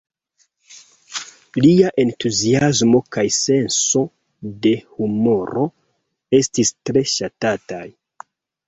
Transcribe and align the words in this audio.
Lia 1.65 1.91
entuziasmo 2.05 3.03
kaj 3.17 3.27
senso 3.37 4.03
de 4.67 4.75
humuro 4.97 5.71
estis 6.41 6.75
tre 6.91 7.07
ŝatataj. 7.17 7.87